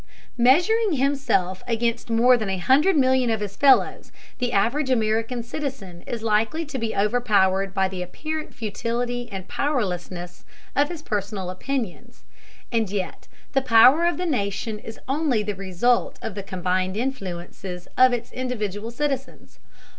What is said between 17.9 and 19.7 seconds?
of its individual citizens.